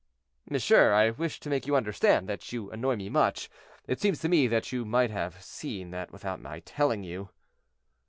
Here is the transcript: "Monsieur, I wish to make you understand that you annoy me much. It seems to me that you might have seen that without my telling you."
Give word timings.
"Monsieur, 0.49 0.93
I 0.93 1.11
wish 1.11 1.39
to 1.41 1.47
make 1.47 1.67
you 1.67 1.75
understand 1.75 2.27
that 2.27 2.51
you 2.51 2.71
annoy 2.71 2.95
me 2.95 3.07
much. 3.07 3.51
It 3.85 4.01
seems 4.01 4.17
to 4.21 4.29
me 4.29 4.47
that 4.47 4.71
you 4.71 4.83
might 4.83 5.11
have 5.11 5.43
seen 5.43 5.91
that 5.91 6.11
without 6.11 6.41
my 6.41 6.61
telling 6.61 7.03
you." 7.03 7.29